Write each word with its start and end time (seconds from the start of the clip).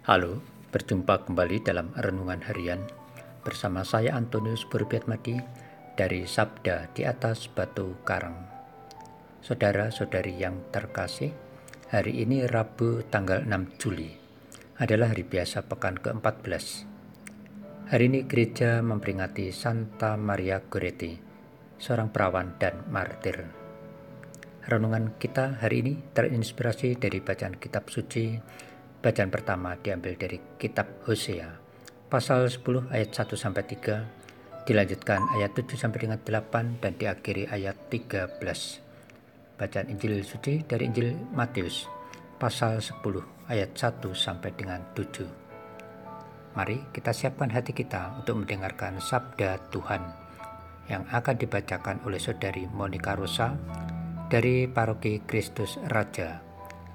Halo, 0.00 0.40
berjumpa 0.72 1.28
kembali 1.28 1.60
dalam 1.60 1.92
Renungan 1.92 2.40
Harian 2.48 2.88
bersama 3.44 3.84
saya 3.84 4.16
Antonius 4.16 4.64
Burbiatmadi 4.64 5.36
dari 5.92 6.24
Sabda 6.24 6.88
di 6.96 7.04
atas 7.04 7.52
Batu 7.52 8.00
Karang. 8.00 8.48
Saudara-saudari 9.44 10.40
yang 10.40 10.56
terkasih, 10.72 11.36
hari 11.92 12.24
ini 12.24 12.48
Rabu 12.48 13.04
tanggal 13.12 13.44
6 13.44 13.76
Juli 13.76 14.08
adalah 14.80 15.12
hari 15.12 15.20
biasa 15.20 15.68
pekan 15.68 16.00
ke-14. 16.00 16.64
Hari 17.92 18.04
ini 18.08 18.24
gereja 18.24 18.80
memperingati 18.80 19.52
Santa 19.52 20.16
Maria 20.16 20.64
Goretti, 20.64 21.12
seorang 21.76 22.08
perawan 22.08 22.56
dan 22.56 22.88
martir. 22.88 23.52
Renungan 24.64 25.12
kita 25.20 25.60
hari 25.60 25.84
ini 25.84 25.92
terinspirasi 26.16 26.96
dari 26.96 27.20
bacaan 27.20 27.60
kitab 27.60 27.92
suci 27.92 28.40
Bacaan 29.00 29.32
pertama 29.32 29.80
diambil 29.80 30.12
dari 30.12 30.36
kitab 30.60 30.84
Hosea 31.08 31.56
pasal 32.12 32.52
10 32.52 32.92
ayat 32.92 33.08
1 33.16 33.32
sampai 33.32 33.64
3 33.64 34.68
dilanjutkan 34.68 35.24
ayat 35.40 35.56
7 35.56 35.72
sampai 35.80 36.04
dengan 36.04 36.20
8 36.20 36.84
dan 36.84 36.92
diakhiri 37.00 37.48
ayat 37.48 37.80
13. 37.88 38.28
Bacaan 39.56 39.88
Injil 39.88 40.20
suci 40.20 40.68
dari 40.68 40.92
Injil 40.92 41.16
Matius 41.32 41.88
pasal 42.36 42.84
10 42.84 43.00
ayat 43.48 43.72
1 43.72 44.04
sampai 44.12 44.52
dengan 44.52 44.84
7. 44.92 45.24
Mari 46.60 46.92
kita 46.92 47.16
siapkan 47.16 47.48
hati 47.48 47.72
kita 47.72 48.20
untuk 48.20 48.44
mendengarkan 48.44 49.00
sabda 49.00 49.64
Tuhan 49.72 50.12
yang 50.92 51.08
akan 51.08 51.40
dibacakan 51.40 52.04
oleh 52.04 52.20
saudari 52.20 52.68
Monica 52.68 53.16
Rosa 53.16 53.56
dari 54.28 54.68
Paroki 54.68 55.24
Kristus 55.24 55.80
Raja 55.88 56.49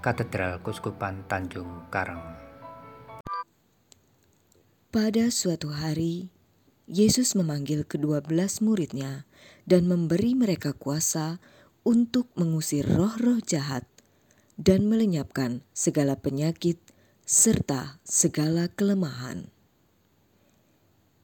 Katedral 0.06 0.62
Kuskupan 0.62 1.26
Tanjung 1.26 1.90
Karang. 1.90 2.22
Pada 4.94 5.34
suatu 5.34 5.74
hari, 5.74 6.30
Yesus 6.86 7.34
memanggil 7.34 7.90
kedua 7.90 8.22
belas 8.22 8.62
muridnya 8.62 9.26
dan 9.66 9.90
memberi 9.90 10.38
mereka 10.38 10.78
kuasa 10.78 11.42
untuk 11.82 12.30
mengusir 12.38 12.86
roh-roh 12.86 13.42
jahat 13.42 13.90
dan 14.62 14.86
melenyapkan 14.86 15.66
segala 15.74 16.14
penyakit 16.22 16.78
serta 17.26 17.98
segala 18.06 18.70
kelemahan. 18.70 19.50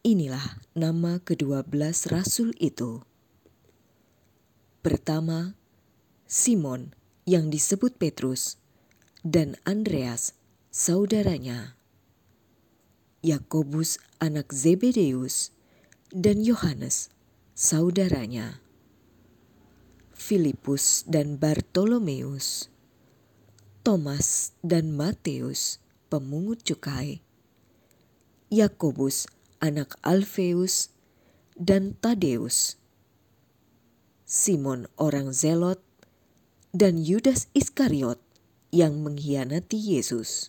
Inilah 0.02 0.58
nama 0.74 1.22
kedua 1.22 1.62
belas 1.62 2.10
rasul 2.10 2.50
itu. 2.58 3.06
Pertama, 4.82 5.54
Simon 6.26 6.98
yang 7.30 7.54
disebut 7.54 8.02
Petrus, 8.02 8.58
dan 9.22 9.54
Andreas, 9.70 10.34
saudaranya, 10.74 11.78
Yakobus 13.22 14.02
anak 14.18 14.50
Zebedeus, 14.50 15.54
dan 16.10 16.42
Yohanes, 16.42 17.14
saudaranya, 17.54 18.66
Filipus 20.18 21.06
dan 21.06 21.38
Bartolomeus, 21.38 22.74
Thomas 23.86 24.58
dan 24.66 24.98
Mateus, 24.98 25.78
pemungut 26.10 26.66
cukai, 26.66 27.22
Yakobus 28.50 29.30
anak 29.62 30.02
Alfeus, 30.02 30.90
dan 31.54 31.94
Tadeus, 32.02 32.82
Simon 34.26 34.90
orang 34.98 35.30
Zelot, 35.30 35.78
dan 36.74 36.98
Yudas 36.98 37.54
Iskariot 37.54 38.18
yang 38.72 39.04
mengkhianati 39.04 39.76
Yesus. 39.76 40.48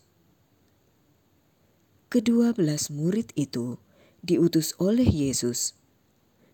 Kedua 2.06 2.54
belas 2.54 2.86
murid 2.86 3.34
itu 3.34 3.82
diutus 4.22 4.78
oleh 4.78 5.06
Yesus, 5.06 5.74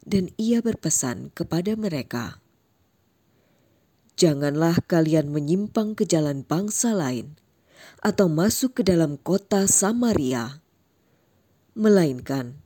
dan 0.08 0.32
ia 0.40 0.64
berpesan 0.64 1.28
kepada 1.36 1.76
mereka, 1.76 2.40
"Janganlah 4.16 4.80
kalian 4.88 5.28
menyimpang 5.28 5.92
ke 5.92 6.08
jalan 6.08 6.40
bangsa 6.40 6.96
lain 6.96 7.36
atau 8.00 8.32
masuk 8.32 8.80
ke 8.80 8.82
dalam 8.88 9.20
kota 9.20 9.68
Samaria, 9.68 10.64
melainkan 11.76 12.56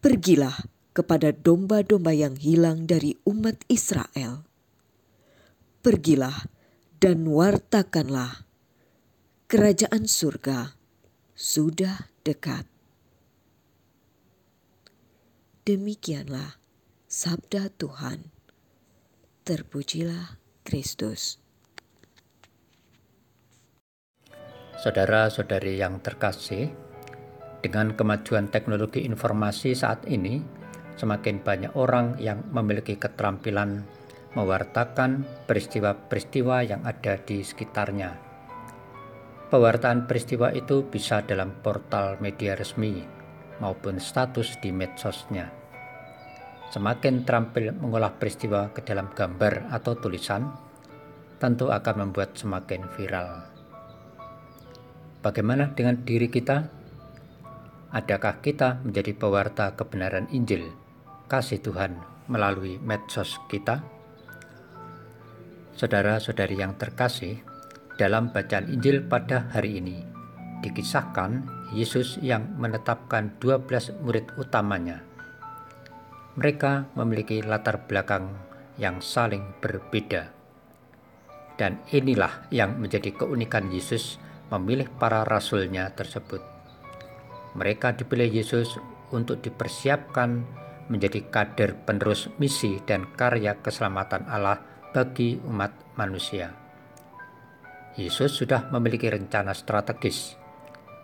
pergilah 0.00 0.56
kepada 0.96 1.36
domba-domba 1.36 2.16
yang 2.16 2.40
hilang 2.40 2.88
dari 2.88 3.20
umat 3.28 3.60
Israel. 3.68 4.48
Pergilah." 5.84 6.57
Dan 6.98 7.30
wartakanlah, 7.30 8.42
kerajaan 9.46 10.10
surga 10.10 10.74
sudah 11.38 12.10
dekat. 12.26 12.66
Demikianlah 15.62 16.58
sabda 17.06 17.70
Tuhan. 17.78 18.34
Terpujilah 19.46 20.42
Kristus. 20.66 21.38
Saudara-saudari 24.82 25.78
yang 25.78 26.02
terkasih, 26.02 26.74
dengan 27.62 27.94
kemajuan 27.94 28.50
teknologi 28.50 29.06
informasi 29.06 29.70
saat 29.74 30.02
ini, 30.10 30.42
semakin 30.98 31.46
banyak 31.46 31.72
orang 31.78 32.18
yang 32.18 32.42
memiliki 32.50 32.98
keterampilan 32.98 33.86
mewartakan 34.36 35.24
peristiwa-peristiwa 35.48 36.56
yang 36.68 36.84
ada 36.84 37.16
di 37.16 37.40
sekitarnya. 37.40 38.16
Pewartaan 39.48 40.04
peristiwa 40.04 40.52
itu 40.52 40.84
bisa 40.84 41.24
dalam 41.24 41.56
portal 41.64 42.20
media 42.20 42.52
resmi 42.52 43.00
maupun 43.64 43.96
status 43.96 44.60
di 44.60 44.68
medsosnya. 44.68 45.48
Semakin 46.68 47.24
terampil 47.24 47.72
mengolah 47.72 48.12
peristiwa 48.20 48.68
ke 48.76 48.84
dalam 48.84 49.08
gambar 49.16 49.72
atau 49.72 49.96
tulisan, 49.96 50.52
tentu 51.40 51.72
akan 51.72 52.04
membuat 52.04 52.36
semakin 52.36 52.84
viral. 52.92 53.48
Bagaimana 55.24 55.72
dengan 55.72 56.04
diri 56.04 56.28
kita? 56.28 56.68
Adakah 57.88 58.44
kita 58.44 58.84
menjadi 58.84 59.16
pewarta 59.16 59.72
kebenaran 59.72 60.28
Injil, 60.28 60.76
kasih 61.24 61.64
Tuhan 61.64 61.96
melalui 62.28 62.76
medsos 62.84 63.40
kita? 63.48 63.97
Saudara-saudari 65.78 66.58
yang 66.58 66.74
terkasih, 66.74 67.38
dalam 67.94 68.34
bacaan 68.34 68.66
Injil 68.66 68.98
pada 69.06 69.46
hari 69.54 69.78
ini 69.78 70.02
dikisahkan 70.58 71.46
Yesus 71.70 72.18
yang 72.18 72.58
menetapkan 72.58 73.38
12 73.38 74.02
murid 74.02 74.26
utamanya. 74.34 75.06
Mereka 76.34 76.98
memiliki 76.98 77.38
latar 77.46 77.86
belakang 77.86 78.26
yang 78.74 78.98
saling 78.98 79.54
berbeda. 79.62 80.34
Dan 81.54 81.78
inilah 81.94 82.50
yang 82.50 82.82
menjadi 82.82 83.14
keunikan 83.14 83.70
Yesus 83.70 84.18
memilih 84.50 84.90
para 84.98 85.22
rasulnya 85.22 85.94
tersebut. 85.94 86.42
Mereka 87.54 87.94
dipilih 87.94 88.26
Yesus 88.26 88.82
untuk 89.14 89.38
dipersiapkan 89.46 90.42
menjadi 90.90 91.22
kader 91.30 91.86
penerus 91.86 92.26
misi 92.42 92.82
dan 92.82 93.06
karya 93.14 93.62
keselamatan 93.62 94.26
Allah 94.26 94.77
bagi 94.92 95.36
umat 95.44 95.96
manusia. 95.98 96.52
Yesus 97.98 98.38
sudah 98.38 98.70
memiliki 98.70 99.10
rencana 99.10 99.52
strategis 99.52 100.38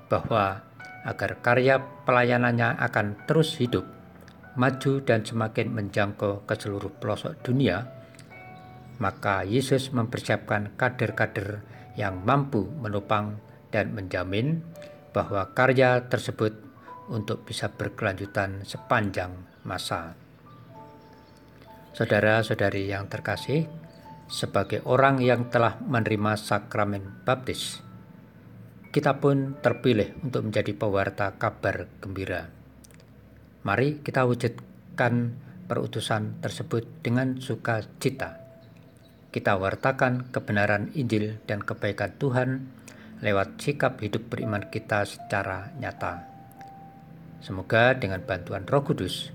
bahwa 0.06 0.62
agar 1.04 1.42
karya 1.44 1.82
pelayanannya 2.08 2.80
akan 2.80 3.26
terus 3.28 3.58
hidup, 3.60 3.84
maju 4.56 5.02
dan 5.04 5.26
semakin 5.26 5.74
menjangkau 5.74 6.46
ke 6.48 6.54
seluruh 6.56 6.94
pelosok 7.02 7.44
dunia, 7.44 7.84
maka 9.02 9.42
Yesus 9.42 9.90
mempersiapkan 9.90 10.78
kader-kader 10.78 11.60
yang 11.98 12.22
mampu 12.22 12.64
menopang 12.80 13.42
dan 13.74 13.90
menjamin 13.92 14.62
bahwa 15.10 15.50
karya 15.50 16.06
tersebut 16.06 16.54
untuk 17.10 17.44
bisa 17.44 17.68
berkelanjutan 17.68 18.64
sepanjang 18.64 19.34
masa. 19.66 20.23
Saudara-saudari 21.94 22.90
yang 22.90 23.06
terkasih, 23.06 23.70
sebagai 24.26 24.82
orang 24.82 25.22
yang 25.22 25.46
telah 25.46 25.78
menerima 25.78 26.34
sakramen 26.34 27.22
baptis, 27.22 27.86
kita 28.90 29.22
pun 29.22 29.54
terpilih 29.62 30.10
untuk 30.26 30.50
menjadi 30.50 30.74
pewarta 30.74 31.38
kabar 31.38 31.86
gembira. 32.02 32.50
Mari 33.62 34.02
kita 34.02 34.26
wujudkan 34.26 35.38
perutusan 35.70 36.42
tersebut 36.42 36.82
dengan 36.98 37.38
sukacita. 37.38 38.42
Kita 39.30 39.54
wartakan 39.54 40.34
kebenaran 40.34 40.90
Injil 40.98 41.38
dan 41.46 41.62
kebaikan 41.62 42.18
Tuhan 42.18 42.74
lewat 43.22 43.62
sikap 43.62 44.02
hidup 44.02 44.34
beriman 44.34 44.66
kita 44.66 45.06
secara 45.06 45.70
nyata. 45.78 46.26
Semoga 47.38 47.94
dengan 47.94 48.18
bantuan 48.26 48.66
Roh 48.66 48.82
Kudus, 48.82 49.30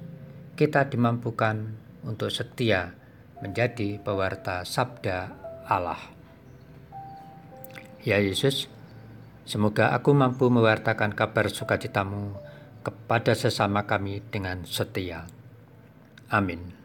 kita 0.60 0.92
dimampukan 0.92 1.88
untuk 2.06 2.32
setia 2.32 2.96
menjadi 3.44 4.00
pewarta 4.00 4.64
sabda 4.64 5.32
Allah. 5.68 6.00
Ya 8.04 8.18
Yesus, 8.20 8.72
Semoga 9.50 9.98
aku 9.98 10.14
mampu 10.14 10.46
mewartakan 10.54 11.18
kabar 11.18 11.50
sukacitamu 11.50 12.38
kepada 12.86 13.34
sesama 13.34 13.90
kami 13.90 14.22
dengan 14.30 14.62
setia. 14.62 15.26
Amin. 16.30 16.79